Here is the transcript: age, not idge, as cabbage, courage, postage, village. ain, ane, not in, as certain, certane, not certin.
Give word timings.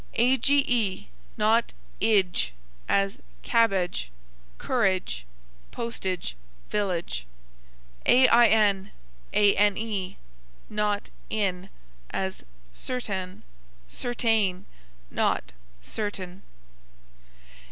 age, 0.15 1.05
not 1.37 1.73
idge, 2.01 2.53
as 2.89 3.19
cabbage, 3.43 4.09
courage, 4.57 5.27
postage, 5.69 6.35
village. 6.71 7.27
ain, 8.07 8.27
ane, 9.31 10.17
not 10.71 11.11
in, 11.29 11.69
as 12.09 12.43
certain, 12.73 13.43
certane, 13.87 14.65
not 15.11 15.53
certin. 15.83 16.41